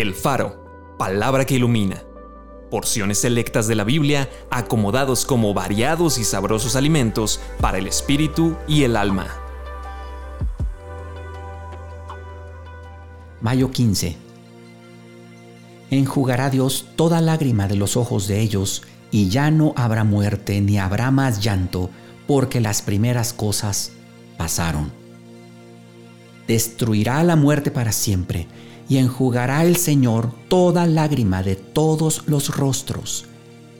El 0.00 0.14
Faro, 0.14 0.94
palabra 0.96 1.44
que 1.44 1.56
ilumina. 1.56 2.04
Porciones 2.70 3.18
selectas 3.18 3.66
de 3.66 3.74
la 3.74 3.82
Biblia 3.82 4.30
acomodados 4.48 5.24
como 5.24 5.52
variados 5.54 6.18
y 6.18 6.24
sabrosos 6.24 6.76
alimentos 6.76 7.40
para 7.60 7.78
el 7.78 7.88
espíritu 7.88 8.56
y 8.68 8.84
el 8.84 8.96
alma. 8.96 9.26
Mayo 13.40 13.72
15. 13.72 14.16
Enjugará 15.90 16.48
Dios 16.48 16.86
toda 16.94 17.20
lágrima 17.20 17.66
de 17.66 17.74
los 17.74 17.96
ojos 17.96 18.28
de 18.28 18.40
ellos, 18.40 18.84
y 19.10 19.30
ya 19.30 19.50
no 19.50 19.72
habrá 19.74 20.04
muerte 20.04 20.60
ni 20.60 20.78
habrá 20.78 21.10
más 21.10 21.42
llanto, 21.42 21.90
porque 22.28 22.60
las 22.60 22.82
primeras 22.82 23.32
cosas 23.32 23.90
pasaron. 24.36 24.92
Destruirá 26.46 27.24
la 27.24 27.34
muerte 27.34 27.72
para 27.72 27.90
siempre 27.90 28.46
y 28.88 28.96
enjugará 28.96 29.64
el 29.64 29.76
Señor 29.76 30.32
toda 30.48 30.86
lágrima 30.86 31.42
de 31.42 31.56
todos 31.56 32.22
los 32.26 32.56
rostros, 32.56 33.26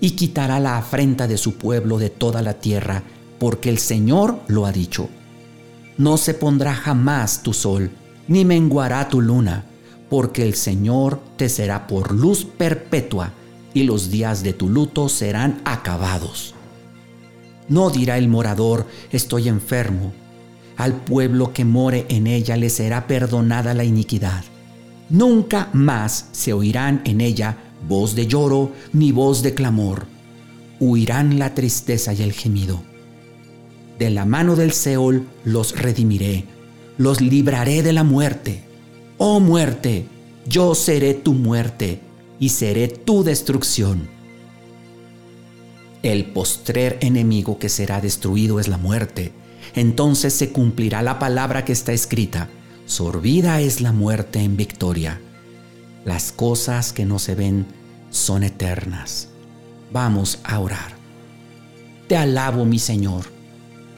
y 0.00 0.10
quitará 0.12 0.60
la 0.60 0.76
afrenta 0.76 1.26
de 1.26 1.38
su 1.38 1.54
pueblo 1.54 1.98
de 1.98 2.10
toda 2.10 2.42
la 2.42 2.54
tierra, 2.54 3.02
porque 3.38 3.70
el 3.70 3.78
Señor 3.78 4.38
lo 4.48 4.66
ha 4.66 4.72
dicho. 4.72 5.08
No 5.96 6.18
se 6.18 6.34
pondrá 6.34 6.74
jamás 6.74 7.42
tu 7.42 7.54
sol, 7.54 7.90
ni 8.28 8.44
menguará 8.44 9.08
tu 9.08 9.20
luna, 9.20 9.64
porque 10.10 10.42
el 10.42 10.54
Señor 10.54 11.20
te 11.36 11.48
será 11.48 11.86
por 11.86 12.14
luz 12.14 12.44
perpetua, 12.44 13.32
y 13.72 13.84
los 13.84 14.10
días 14.10 14.42
de 14.42 14.52
tu 14.52 14.68
luto 14.68 15.08
serán 15.08 15.60
acabados. 15.64 16.54
No 17.68 17.90
dirá 17.90 18.18
el 18.18 18.28
morador, 18.28 18.86
estoy 19.10 19.48
enfermo. 19.48 20.12
Al 20.76 20.94
pueblo 20.94 21.52
que 21.52 21.64
more 21.64 22.06
en 22.08 22.26
ella 22.26 22.56
le 22.56 22.70
será 22.70 23.06
perdonada 23.06 23.74
la 23.74 23.84
iniquidad 23.84 24.44
Nunca 25.10 25.70
más 25.72 26.28
se 26.32 26.52
oirán 26.52 27.00
en 27.04 27.20
ella 27.20 27.56
voz 27.88 28.14
de 28.14 28.26
lloro 28.26 28.72
ni 28.92 29.12
voz 29.12 29.42
de 29.42 29.54
clamor. 29.54 30.06
Huirán 30.80 31.38
la 31.38 31.54
tristeza 31.54 32.12
y 32.12 32.22
el 32.22 32.32
gemido. 32.32 32.82
De 33.98 34.10
la 34.10 34.24
mano 34.24 34.54
del 34.54 34.72
Seol 34.72 35.26
los 35.44 35.76
redimiré, 35.80 36.44
los 36.98 37.20
libraré 37.20 37.82
de 37.82 37.92
la 37.92 38.04
muerte. 38.04 38.62
Oh 39.16 39.40
muerte, 39.40 40.06
yo 40.46 40.74
seré 40.74 41.14
tu 41.14 41.32
muerte 41.32 42.00
y 42.38 42.50
seré 42.50 42.88
tu 42.88 43.24
destrucción. 43.24 44.08
El 46.02 46.26
postrer 46.26 46.98
enemigo 47.00 47.58
que 47.58 47.68
será 47.68 48.00
destruido 48.00 48.60
es 48.60 48.68
la 48.68 48.78
muerte. 48.78 49.32
Entonces 49.74 50.32
se 50.32 50.50
cumplirá 50.50 51.02
la 51.02 51.18
palabra 51.18 51.64
que 51.64 51.72
está 51.72 51.92
escrita 51.92 52.48
Sorbida 52.88 53.60
es 53.60 53.82
la 53.82 53.92
muerte 53.92 54.40
en 54.40 54.56
victoria. 54.56 55.20
Las 56.06 56.32
cosas 56.32 56.94
que 56.94 57.04
no 57.04 57.18
se 57.18 57.34
ven 57.34 57.66
son 58.08 58.42
eternas. 58.42 59.28
Vamos 59.92 60.38
a 60.42 60.58
orar. 60.58 60.96
Te 62.08 62.16
alabo, 62.16 62.64
mi 62.64 62.78
Señor. 62.78 63.26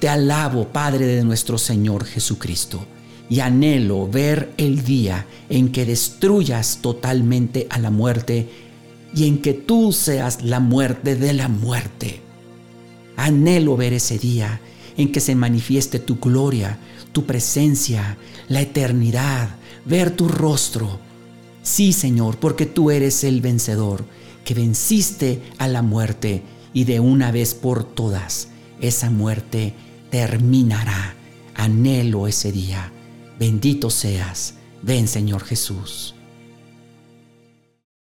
Te 0.00 0.08
alabo, 0.08 0.66
Padre 0.70 1.06
de 1.06 1.22
nuestro 1.22 1.56
Señor 1.56 2.04
Jesucristo. 2.04 2.84
Y 3.28 3.38
anhelo 3.38 4.08
ver 4.08 4.52
el 4.56 4.82
día 4.82 5.24
en 5.48 5.70
que 5.70 5.86
destruyas 5.86 6.80
totalmente 6.82 7.68
a 7.70 7.78
la 7.78 7.92
muerte 7.92 8.48
y 9.14 9.28
en 9.28 9.40
que 9.40 9.54
tú 9.54 9.92
seas 9.92 10.42
la 10.42 10.58
muerte 10.58 11.14
de 11.14 11.32
la 11.32 11.46
muerte. 11.46 12.22
Anhelo 13.16 13.76
ver 13.76 13.92
ese 13.92 14.18
día 14.18 14.60
en 15.00 15.12
que 15.12 15.20
se 15.20 15.34
manifieste 15.34 15.98
tu 15.98 16.16
gloria, 16.18 16.78
tu 17.12 17.26
presencia, 17.26 18.18
la 18.48 18.60
eternidad, 18.60 19.56
ver 19.84 20.10
tu 20.10 20.28
rostro. 20.28 21.00
Sí, 21.62 21.92
Señor, 21.92 22.38
porque 22.38 22.66
tú 22.66 22.90
eres 22.90 23.24
el 23.24 23.40
vencedor, 23.40 24.04
que 24.44 24.54
venciste 24.54 25.42
a 25.58 25.68
la 25.68 25.82
muerte 25.82 26.42
y 26.72 26.84
de 26.84 27.00
una 27.00 27.30
vez 27.30 27.54
por 27.54 27.84
todas 27.84 28.48
esa 28.80 29.10
muerte 29.10 29.74
terminará. 30.10 31.14
Anhelo 31.54 32.26
ese 32.26 32.52
día. 32.52 32.92
Bendito 33.38 33.90
seas. 33.90 34.54
Ven, 34.82 35.08
Señor 35.08 35.44
Jesús. 35.44 36.14